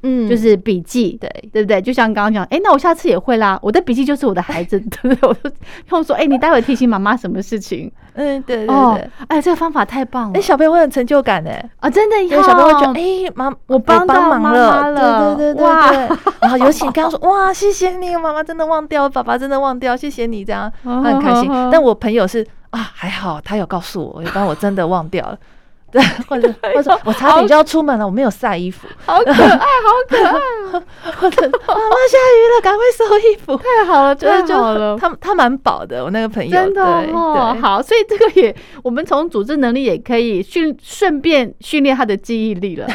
[0.02, 1.80] 嗯，就是笔记，对对不对？
[1.80, 3.58] 就像刚刚讲，哎，那我下次也会啦。
[3.62, 5.28] 我的笔记就是我的孩子，对不对？
[5.28, 5.50] 我就
[5.90, 7.90] 用说，哎，你待会提醒妈妈什么事情？
[8.14, 9.10] 嗯，对对对。
[9.28, 16.18] 哎，这个方法太棒了，哎，小朋友会有成就感哎啊，真的，有小朋友觉得，哎，妈，我帮到妈妈了，对对对对对。
[16.40, 21.48] 然后尤其刚刚说，哇，谢谢你，妈妈真的忘掉，爸爸真的忘掉，谢谢你，这样很开心。
[21.70, 22.44] 但我朋友是。
[22.72, 25.38] 啊，还好他有告诉我，要不然我真的忘掉了。
[25.92, 28.88] 对， 或者或者我差点就要出门了，我没有晒衣服。
[29.04, 30.40] 好可爱，好可爱。
[31.20, 33.54] 或者妈妈下雨了，赶快收衣服。
[33.58, 34.96] 太好了，太好了。
[34.98, 36.50] 他他蛮饱的，我那个朋友。
[36.50, 36.82] 真的
[37.12, 42.88] 哦，好，所以这个也，我们从组织能力也可以训，顺便训练他的记忆力了，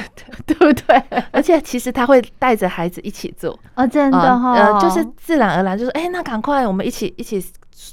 [0.48, 1.04] 对不对？
[1.30, 7.46] 而且其实他会带着孩子一起做啊，真的哈，呃，就是自然而然，就说哎，那赶快我们一起一起。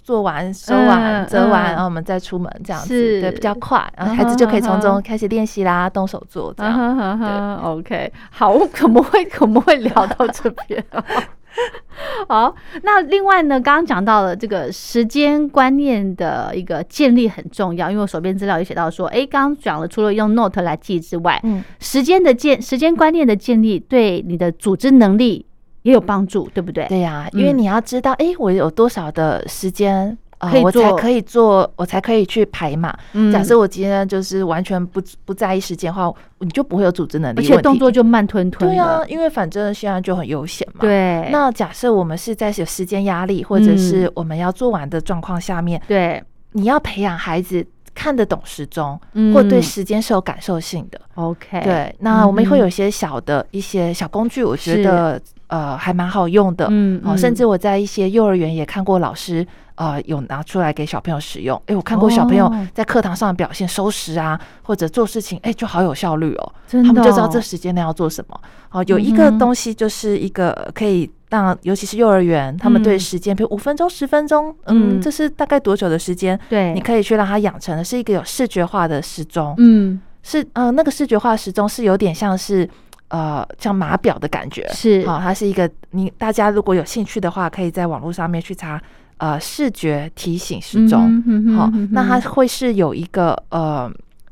[0.05, 2.89] 做完、收完、折完，然后我们再出门，这样子
[3.23, 6.75] 对比较快，然后孩子就可以从中开始练习啦，动手做这样。
[7.19, 10.85] 对 OK，好，我可不会可不会聊到这边。
[12.29, 25.47] 好，那另外呢，刚刚讲到了这个时间观念的一个建立很重要，因为我手边资料也写到说，哎，刚刚讲了，除了用 Note 来记之外，嗯，时间的建时间观念的建立对你的组织能力。
[25.85, 26.87] 也有帮助，对不对？
[26.89, 32.93] 对呀，因为你要知道，哎，我有多少的时间啊，我才可以做，我才可以去排嘛。
[33.31, 38.71] 假设我今天就是完全不不在意时间的话，你就不会有组织能力，而且动作就慢吞吞。
[38.71, 40.81] 对啊，因为反正现在就很悠闲嘛。
[40.81, 41.29] 对。
[41.31, 47.63] 那假设我们是在有时间压力，或者是我们要做完的状况下面，对，你要培养孩子
[47.95, 48.99] 看得懂时钟，
[49.35, 50.99] 或对时间是有感受性的。
[51.17, 51.61] OK。
[51.63, 55.21] 对，那我们会有一些小的一些小工具，我觉得。
[55.49, 61.61] 呃，还蛮好用的，嗯，哦，甚至我在一些幼儿园也看过老师，呃，有拿出来给小朋友使用。
[61.67, 66.53] 哎，我看过小朋友在课堂上的表现，收拾啊，或者做事情，哎，就好有效率哦。
[66.71, 68.41] 他们就知道这时间内要做什么。
[68.71, 76.39] 哦，有一个东西就是一个可以让，尤其是幼儿园，他们对时间，比如五分钟、十分钟，嗯，这是大概多久的时间？
[76.49, 79.55] 对，你可以去让他养成的是一个有视觉化的时钟。
[79.59, 82.69] 嗯，是，呃，那个视觉化时钟是有点像是。
[83.15, 84.67] 呃，像码表的感觉。
[84.73, 88.81] 是，好，它是一个你大家如果有兴趣的话，可以在网络上面去查，
[89.19, 91.23] 呃，视觉提醒时钟，
[91.55, 93.89] 好，那它会是有一个呃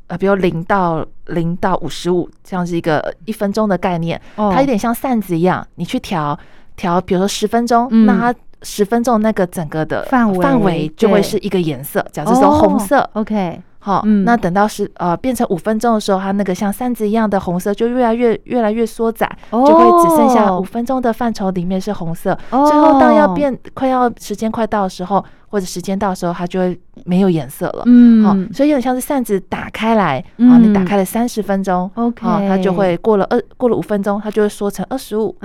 [0.07, 6.37] 呃，比如零到零到五十五，像是一个一分钟的概念，它有点像扇子一样，你去调
[6.75, 10.43] 调，比如说十分钟，那它十分钟那个整个的范围。
[10.43, 13.61] 范围就会是一个颜色，假设说红色，OK。
[13.83, 22.33] 好，那等到是呃变成五分钟的时候，它那个像扇子一样的红色就越来越越来越缩窄，就会只剩下五分钟的范畴里面是红色。
[22.49, 27.83] 最后到要变快要时间快到的时候，或者时间到的时候，它就会没有颜色了。
[27.87, 35.35] 嗯，好，所以有点像是扇子打开来啊，你打开了三十分钟，OK，它就会过了二过了五分钟，它就会缩成二十五，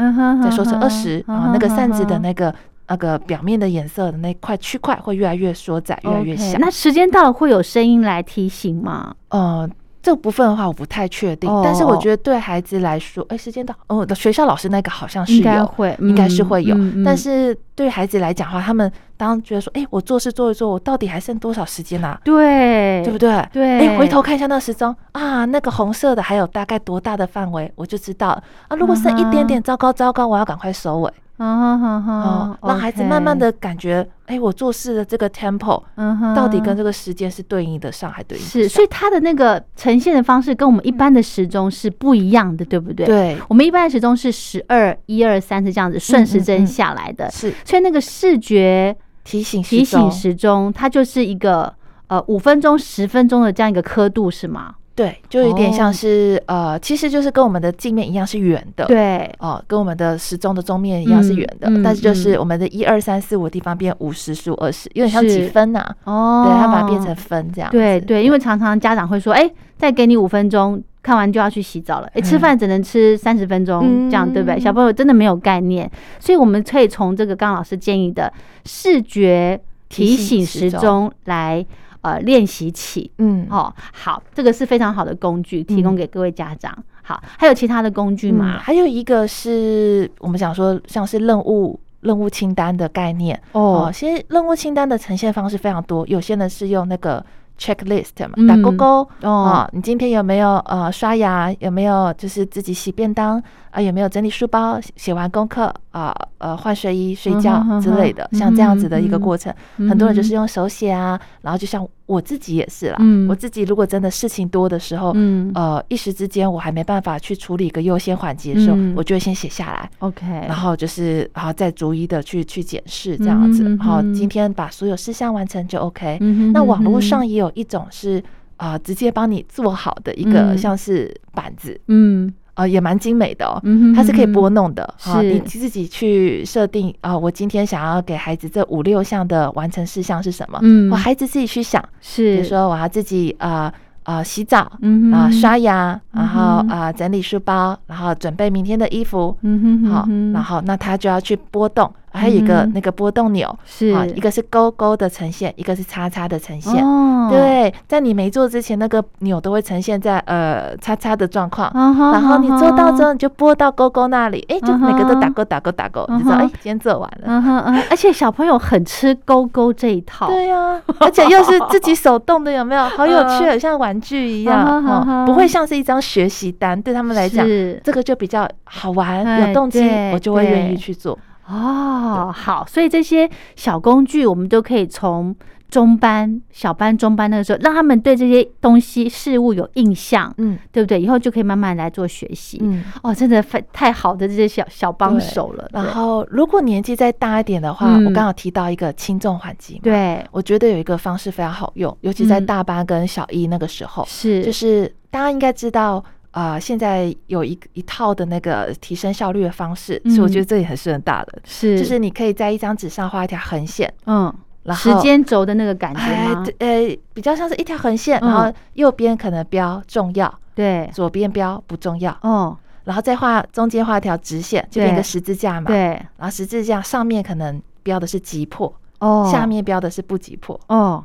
[0.45, 2.55] 再缩成二十啊，那个扇子的那个。
[2.89, 6.59] 那个表面的颜色的那块区块会越来越缩窄，越来越小。
[6.59, 9.15] 那时间到了会有声音来提醒吗？
[9.29, 9.69] 呃，
[10.03, 16.75] 这部分的话我不太确定，但是我觉得对孩子来说，哎，时间到，哦，的学校老师那个好像是有，会应该是会有。
[17.05, 22.19] 但是对孩子来讲的话，他们当觉得说，哎，我做事做一做，我到底还剩多少时间啊？
[22.25, 23.47] 对，对不对？
[23.53, 28.29] 对，哎，回头看一下那时钟啊，那个红色的还有大概多大的范围，我就知道
[28.69, 28.77] 啊。
[28.77, 31.13] 如果剩一点点，糟糕糟糕，我要赶快收尾。
[31.39, 43.07] 嗯哼哼，让孩子慢慢的感觉，哎，我做事的这个 tempo，嗯哼，到底跟这个时间是对应的上，还对应是，所以它的那个呈现的方式跟我们一般的时钟是不一样的，对不对？
[43.07, 51.73] 对，我们一般的时钟是十二一二三是这样子顺时针下来的，是，所以那个视觉提醒提醒时钟，它就是一个
[52.09, 54.75] 呃五分钟十分钟的这样一个刻度，是吗？
[54.99, 65.87] 对，就有点像是呃，其实就是跟我们的镜面一样是圆的，对，哦，跟我们的时钟的钟面一样是圆的，但是就是我们的一二三四五地方变五十、十五、二十，有点像几分呐？
[66.03, 67.71] 哦，对，它把它变成分这样。
[67.71, 74.59] 对对，因为常常家长会说，哎，再给你五分钟，看完就要去洗澡了，哎，吃饭只能吃三十分钟，这样对不对？
[74.59, 78.33] 小朋友真的没有概念，所以我们可以从这个刚老师建议的
[78.65, 81.09] 视觉提醒时钟。
[81.27, 81.65] 来。
[82.01, 86.77] 呃，练习起，嗯，哦，好，这个是非常好的工具，提供给各位家长。
[87.03, 88.59] 好，还有其他的工具吗？
[88.59, 93.91] 还有一个是我们讲说像是任务任务清单的概念哦。
[93.93, 97.25] 其实任务清单的呈现方式非常多，有些呢是用那个。
[97.59, 99.69] Checklist 嘛，打勾勾哦。
[99.73, 101.53] 你今天有没有呃刷牙？
[101.59, 103.83] 有没有就是自己洗便当啊？
[103.83, 104.81] 有没有整理书包？
[104.97, 106.15] 写完功课啊？
[106.39, 111.21] 呃，换睡衣、睡觉之类的，像这样子的一个过程，很多人就是用手写啊。
[111.43, 115.15] 然后就像我自己也是啦，我自己如果真的事情多的时候，
[115.55, 119.91] 呃，一时之间我还没办法去处理一个优先缓急的时候，我就会先写下来。
[119.99, 123.77] OK，然后就是然后再逐一的去去检视这样子。
[123.79, 126.19] 好，今天把所有事项完成就 OK。
[126.55, 128.23] 那网络上也有一种是
[128.57, 132.33] 啊，直接帮你做好的一个像是板子，嗯。
[132.59, 133.63] 啊，也蛮精美的哦，
[133.95, 134.95] 它是可以拨弄的。
[134.99, 140.59] 好，你自己去设定啊，我今天想要给孩子这五六项的完成事项是什么？
[140.63, 141.81] 嗯，我孩子自己去想。
[142.01, 149.37] 是，比如说我要自己啊啊洗澡，嗯啊刷牙，然后啊整理书包，然后准备明天的衣服。
[149.43, 151.89] 嗯哼，好，然后那他就要去拨动。
[152.13, 156.85] 还有一个那个波动钮，是啊，一个是勾勾的呈现，一个是叉叉的呈现。
[156.85, 161.71] 哦，对，在你没做之前，那个钮都会呈现在呃叉叉的状况。
[161.75, 167.25] 然后你做到之后，你就拨到勾勾那里，哎，就每个都打勾打勾打勾，你知道，哎，今天做完了。
[167.27, 170.27] 嗯哼嗯，而且小朋友很吃勾勾这一套。
[170.29, 172.85] 对呀，而且又是自己手动的，有没有？
[172.97, 176.81] 好有趣，像玩具一样，不会像是一张学习单。
[176.81, 177.47] 对他们来讲，
[177.85, 179.81] 这个就比较好玩，有动机，
[180.13, 181.19] 我就会愿意去做。
[181.49, 185.35] 哦，好，所以这些小工具，我们都可以从
[185.71, 191.01] 中班、小班、中班那个时候，让他们对这些东西、事物有印象，嗯，对不对？
[191.01, 192.59] 以后就可以慢慢来做学习。
[192.63, 195.69] 嗯，哦，真的太太好的这些小小帮手了。
[195.73, 206.05] 然后，如果年纪再大一点的话，我刚好提到一个轻重缓急，对我觉得有一个方式非常好用，尤其在大班跟小一那个时候，是就是大家应该知道。
[206.39, 211.43] 啊，现在有一一套的那个提升效率的方式，所以我觉得这也很适合大人。
[211.45, 216.47] 是，就是你可以在一张纸上画一条横线，嗯，然后时间轴的那个感觉吗？
[216.61, 231.05] 呃，比较像是一条横线，然后右边可能标重要，对，左边标不重要，哦，然后再画中间画一条直线，就变一个十字架嘛，对，然后十字架上面可能标的是急迫，哦，下面标的是不急迫，哦。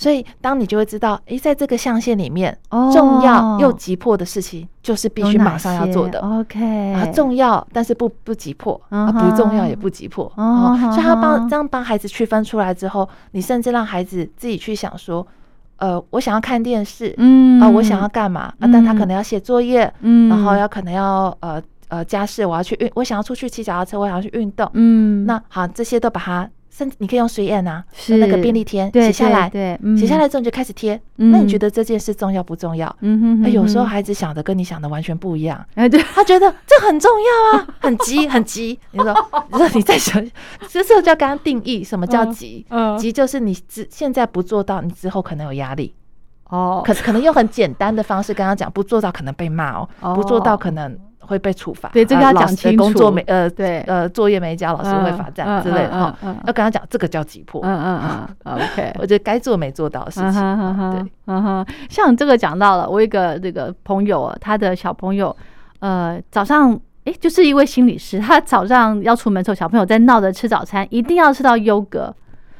[0.00, 2.56] 所以，当你就会知道，哎，在这个象限里面，
[2.92, 6.20] 重要又急迫的事情，就是必须马上要做的。
[6.20, 10.32] OK，啊，重要但是不不急迫，啊，不重要也不急迫。
[10.36, 15.26] 哦，所以他帮这样帮孩子区分出来之后，你甚至让孩子自己去想说，
[15.78, 18.42] 呃，我想要看电视，嗯，啊，我想要干嘛？
[18.60, 26.48] 啊，但他可能要写作业，嗯，然后要可能要呃呃家事，我要去运，我想要出去骑脚踏车，我想要去运动，嗯，那好，这些都把它。
[26.78, 31.00] 甚至你可以用随眼啊，是那个便利贴写下来，对，写下来之后你就开始贴。
[31.16, 32.94] 那你觉得这件事重要不重要？
[33.00, 35.66] 嗯哼，有时候孩子想的跟你想的完全不一样。
[35.74, 38.78] 哎， 对，他觉得这很重要啊， 很急，很急。
[38.92, 39.12] 你说，
[39.50, 40.24] 你说你在想，
[40.68, 42.64] 这时候就要跟他定义什么叫急？
[42.96, 45.92] 急就是你之现在不做到，你之后可能有压力。
[46.50, 50.96] 哦，可可能用很简单的方式跟他讲，不做到可能被骂哦，不做到可能。
[51.28, 52.76] 会被处罚，对这个要讲清楚。
[52.78, 56.16] 工作没呃，对呃，作业没交，老师会罚站之类的哈。
[56.46, 57.60] 要跟他讲，这个叫急迫。
[57.62, 58.92] 嗯嗯嗯， OK。
[58.98, 60.32] 我觉得该做没做到的事情。
[60.32, 61.66] 对，嗯哼。
[61.90, 65.36] 像这个讲到了，我一个这个朋友，他的小朋友，
[65.80, 72.14] 呃，早上哎，就是一位心理师，他早上要出门时候，小朋友在闹着吃早餐，一定要吃到优格。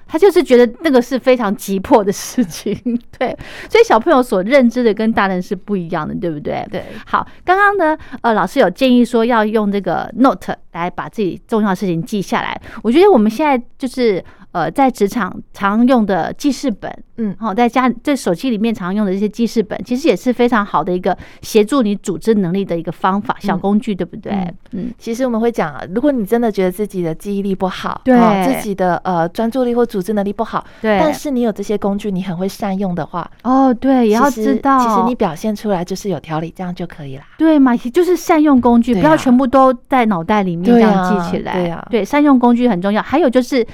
[0.09, 2.75] 他就是觉得那个是非常急迫的事情，
[3.19, 3.37] 对，
[3.71, 6.67] 所以小朋友所认知的跟大人是不一样的，对不对？
[6.71, 6.83] 对。
[7.07, 12.61] 好，刚刚呢，呃，老师有建议说要用这个 note 来把自己重要的事情记下来。
[12.83, 14.25] 我觉得我们现在就是。
[14.53, 24.33] 呃，在职场常用的记事本，嗯，好，在家在手机里面常用的这些记事本，其实也是非常好的一个协助你组织能力的一个方法小工具，对不对？
[24.73, 37.23] 嗯，其实我们会讲，如果你真的觉得自己的记忆力不好，对，自己的呃专注力或组织能力不好，对，但是你有这些工具，你很会善用的话，哦，对，也要知道，其实你表现出来就是有条理，这样就可以了。
[37.37, 41.53] 对嘛，就是善用工具，不要全部都在脑袋里面这样记起来。
[41.53, 43.03] 对呀，对，善用工具很重要。
[43.03, 43.67] 还有就是。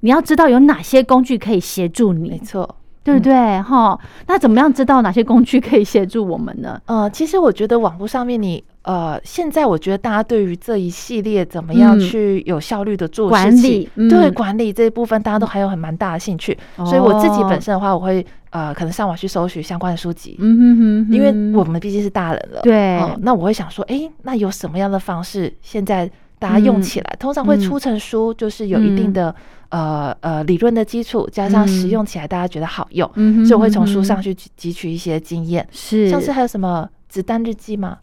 [0.00, 3.60] 你要知道有哪些工具可以协助你，没错，对不对？
[3.62, 6.80] 哈，那怎么样知道哪些工具可以协助我们呢？
[6.86, 16.56] 呃，其实我觉得网络上面，你呃，现在我觉得大家对于这一系列怎么样去有效率的做管理，对管理这一部分，大家都还有很蛮大的兴趣。
[16.76, 26.08] 所以我自己本身的话，我会呃，可能上网去搜寻相关的书籍，嗯哼哼，因为我们毕竟是大人了，对，那我会想说，哎，那有什么样的方式现在？
[26.38, 29.34] 大家用起来，通常会出成书，就是有一定的
[29.70, 33.10] 呃呃理论的基础，加上使用起来大家觉得好用，
[33.44, 35.66] 所以我会从书上去汲取一些经验。
[35.70, 37.98] 是，像是还有什么子弹日记吗？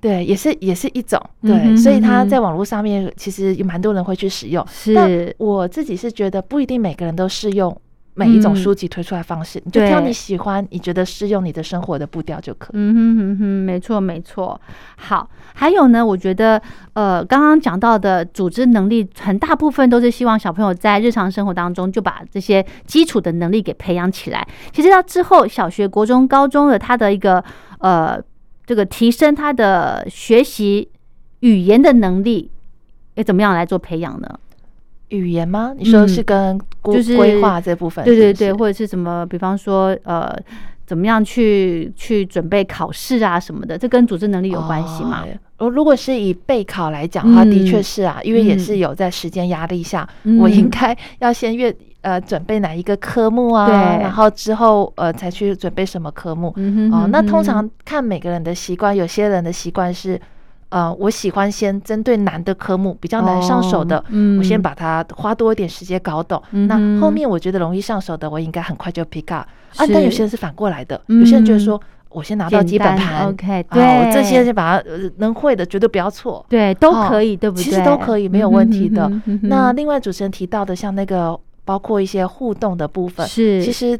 [0.00, 4.62] 对，也是也是一种对，所以它在网络上面其实有蛮多人会去使用。
[4.68, 7.74] 是，我自己是觉得不一定每个人都适用。
[8.14, 12.70] 每一种书籍推出来方式，你就挑你喜欢、你觉得适用你的生活的步调就可以。
[12.74, 14.60] 嗯哼哼哼，没错没错。
[14.96, 16.62] 好，还有呢，我觉得
[16.92, 24.46] 呃，刚刚讲到的组织能力，很大部分都是希望小朋友在日常生活当中就把这些基础的能力给培养起来。
[24.72, 27.42] 其实到之后，小学、国中、高中的他的一个
[27.78, 28.22] 呃，
[28.64, 30.88] 这个提升他的学习
[31.40, 32.50] 语言的能力，
[33.14, 34.38] 要怎么样来做培养呢？
[35.08, 35.74] 语言吗？
[35.76, 39.24] 你说是跟就是规划这部分，对对对，或者是什么？
[39.26, 40.34] 比方说，呃，
[40.86, 43.78] 怎么样去去准备考试啊什么的？
[43.78, 45.24] 这跟组织能力有关系吗？
[45.58, 50.08] 哦，如果是以备考来讲的话，的确是啊，因为也是有在时间压力下，
[50.40, 56.48] 我应该要先阅呃准备哪一个科目啊，然后之后呃才去准备什么科目。
[56.92, 60.20] 哦，那通常看每个人的习惯，有些人的习惯是。
[60.74, 64.04] 呃，我喜欢先针对难的科目，比较难上手的，
[64.38, 66.42] 我先把它花多一点时间搞懂。
[66.50, 69.46] 那后面我觉得容易上手的，我应该很快就 pick up。
[69.76, 74.84] 啊，但有些人是反过来的，有些人就是说我先拿到基本盘，OK，对，我这些就把它
[75.18, 77.62] 能会的绝对不要错，对，都可以，对不对？
[77.62, 79.08] 其实都可以，没有问题的。
[79.42, 83.96] 那另外主持人提到的，像那个包括一些互动的部分，是其实。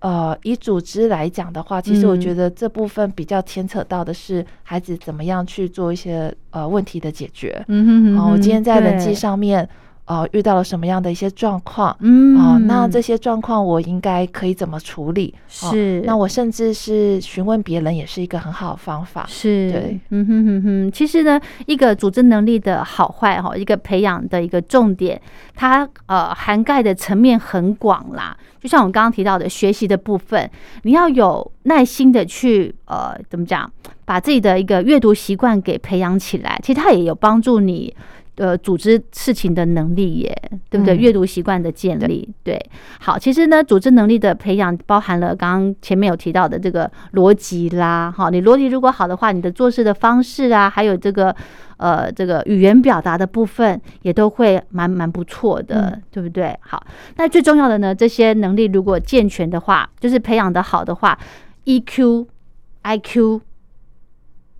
[0.00, 7.64] 呃，以组织来讲的话，其实我觉得这部分比较牵扯到的是孩子怎么样去做一些呃问题的解决。
[7.68, 8.32] 嗯哼哼。
[8.32, 9.68] 我今天在人际上面。
[10.08, 11.94] 哦，遇到了什么样的一些状况？
[12.00, 15.34] 嗯，哦，那这些状况我应该可以怎么处理？
[15.48, 19.26] 是，那我甚至是询问别人也是一个很好的方法。
[19.28, 20.92] 是，对，嗯哼哼哼。
[20.92, 25.20] 其实呢，一个组织能力的好坏哈，一个培养的一个重点，
[25.54, 28.34] 它呃涵盖的层面很广啦。
[28.58, 30.50] 就像我刚刚提到的学习的部分，
[30.84, 33.70] 你要有耐心的去呃怎么讲，
[34.06, 36.58] 把自己的一个阅读习惯给培养起来。
[36.64, 37.94] 其实它也有帮助你。
[38.38, 40.96] 呃，组织事情的能力耶，对不对？
[40.96, 42.56] 阅读习惯的建立，对。
[43.00, 51.34] 好，其实呢，组织能力的培养包含了刚刚前面有提到的这个逻辑啦，哈，你逻辑如果好的话，你的做事的方式啊，还有这个
[51.78, 56.56] 呃这个语言表达的部分，也都会蛮蛮不错的，对不对？
[56.60, 56.80] 好，
[57.16, 61.18] 那最重要的呢，这些能力如果健全的话，就是培养的好的话
[61.64, 62.26] ，EQ、
[62.84, 63.40] IQ，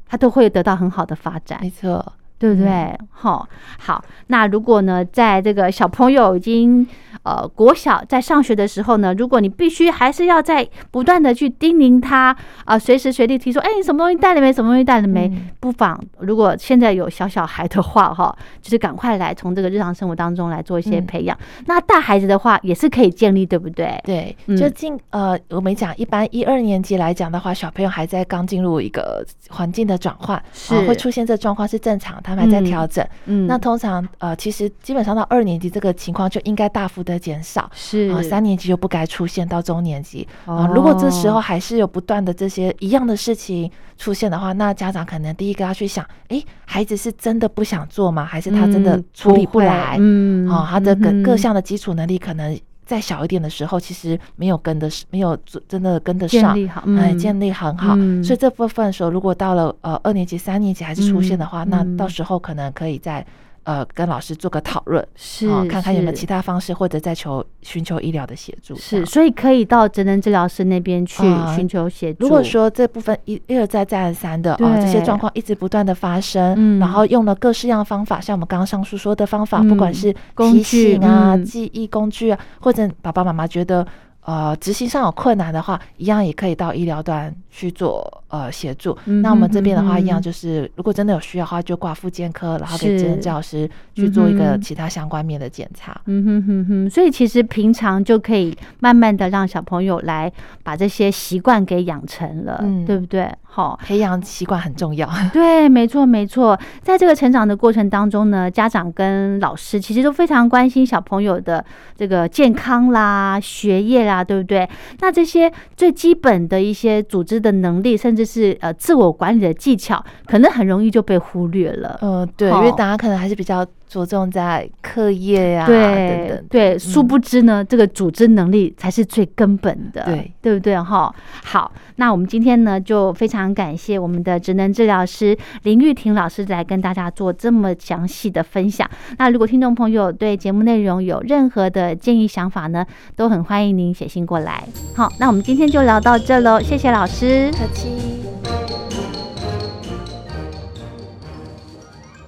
[0.09, 2.15] 它都会得到很好的发展，没错。
[2.39, 2.97] 对不对？
[3.11, 4.05] 好，好。
[4.29, 6.87] 那如果呢，在这个小朋友已经
[7.23, 14.53] 呃国小在上学的时候呢，如果你必须还是要在不断的去叮咛他啊，随时随地提出，哎，你什么东西带了没？
[14.53, 15.31] 什么东西带了没？
[15.61, 21.37] 不妨如果现在有小小孩的话，哈，就是赶快来从这个日常生活当中来做一些培养。
[21.67, 23.99] 那大孩子的话也是可以建立，对不对？
[24.05, 32.21] 对，就进呃，我们讲，一般一二年级来讲的话，小朋友还在刚进入一个环境的转换，是会出现这状况是正常。
[32.23, 40.67] 他们还在调整，嗯，那通常呃，其实基本上到二年级这个情况就应该大幅的减少，是啊，三年级就不该出现到中年级啊。
[40.75, 48.25] 如果这时候还是有不断的这些一样的事情出现的话，那家长可能第一个要去想，哎，孩子是真的不想做吗？
[48.25, 49.97] 还是他真的处理不来？
[49.99, 52.59] 嗯，啊，他的各各项的基础能力可能。
[52.89, 55.37] 再小一点的时候，其实没有跟得没有
[55.69, 57.95] 真的跟得上，建立好哎，建立很好。
[58.25, 63.23] 所以这部分时候，如果到了呃二年级、三年级还是出现的话，那到时候可能可以在。
[63.69, 68.75] 呃，跟老师做个讨论，是看看有没有其他方式，或者再求寻求医疗的协助。
[68.77, 71.23] 是，所以可以到职能治疗师那边去
[71.55, 72.25] 寻求协助。
[72.25, 83.87] 如果说这部分一一而再再而三的啊，这些状况一直不断的发生，然后用了各式样方法，像我们刚刚上述说的方法，不管是提醒啊、记忆工具啊，或者爸爸妈妈觉得。
[84.29, 88.95] 呃，执行上有困难的话，一样也可以到医疗端去做呃协助。
[89.23, 95.99] 那我们这边的话，一样就是，如果真的有需要的话，就挂复健科，然后给职能教师去做一个其他相关面的检查。
[96.05, 96.91] 嗯哼哼哼。
[96.91, 100.31] 所以其实平常就可以慢慢的让小朋友来
[100.63, 103.33] 把这些习惯给养成了，对不对？
[103.51, 105.09] 好，培养习惯很重要。
[105.33, 106.57] 对，没错没错。
[106.81, 111.65] 在这个成长的过程当中呢，家长跟老师其实都非常关心小朋友的
[111.97, 114.23] 这个健康啦、学业啦。
[114.23, 114.69] 对不对？
[115.01, 121.99] 那这些最基本的一些组织的能力，甚至是呃自我管理的技巧，可能很容易就被忽略了。
[122.03, 123.67] 嗯，对，因为大家可能还是比较。
[123.89, 131.13] 着重在课业呀，对等对，殊不知呢，这个组织能力才是最根本的，对对不对哈？
[131.45, 138.89] 好，那我们今天呢，就非常感谢我们的职能治疗师林玉婷老师来跟大家做这么详细的分享。
[139.17, 142.85] 那如果听众朋友对节目内容有任何的建议想法呢，
[143.17, 144.63] 都很欢迎您写信过来。
[144.95, 148.18] 好，那我们今天就聊到这喽，谢谢老师，客气。